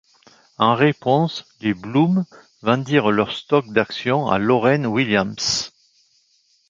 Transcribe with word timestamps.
En 0.57 0.73
réponse, 0.73 1.45
les 1.59 1.75
Blume 1.75 2.25
vendirent 2.63 3.11
leur 3.11 3.31
stock 3.33 3.71
d'action 3.71 4.29
à 4.29 4.39
Lorraine 4.39 4.87
Williams. 4.87 5.71